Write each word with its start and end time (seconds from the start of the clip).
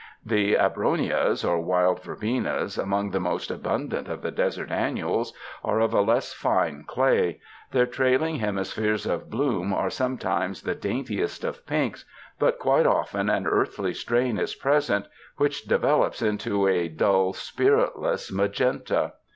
The 0.25 0.55
abronias 0.55 1.47
or 1.47 1.59
wild 1.61 2.01
verbenas, 2.01 2.75
among 2.75 3.11
the 3.11 3.19
most 3.19 3.51
abundant 3.51 4.07
of 4.07 4.23
the 4.23 4.31
desert 4.31 4.71
annuals, 4.71 5.31
are 5.63 5.79
of 5.79 5.93
a 5.93 6.01
less 6.01 6.33
fine 6.33 6.85
clay. 6.87 7.39
Their 7.71 7.85
trailing 7.85 8.37
hemispheres 8.37 9.05
of 9.05 9.29
bloom 9.29 9.71
are 9.71 9.91
sometimes 9.91 10.63
the 10.63 10.73
daintiest 10.73 11.43
of 11.43 11.63
pinks, 11.67 12.03
but 12.39 12.57
quite 12.57 12.87
often 12.87 13.29
an 13.29 13.45
earthy 13.45 13.93
strain 13.93 14.39
is 14.39 14.55
present, 14.55 15.05
which 15.37 15.65
develops 15.65 16.23
into 16.23 16.67
a 16.67 16.87
dull, 16.87 17.31
43 17.33 17.33
UNDER 17.33 17.33
THE 17.33 17.37
SKY 17.37 17.43
IN 17.43 17.67
CALIFORNIA 18.07 18.17
spiritless 18.17 18.31
magenta. 18.33 19.13